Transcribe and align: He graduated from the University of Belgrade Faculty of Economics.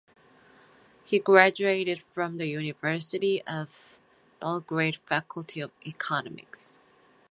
He 1.05 1.19
graduated 1.19 2.01
from 2.01 2.39
the 2.39 2.47
University 2.47 3.43
of 3.43 3.99
Belgrade 4.39 4.95
Faculty 5.05 5.61
of 5.61 5.69
Economics. 5.85 6.79